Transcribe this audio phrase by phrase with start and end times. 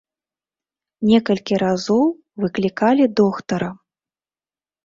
[1.09, 2.03] Некалькі разоў
[2.45, 3.69] выклікалі доктара.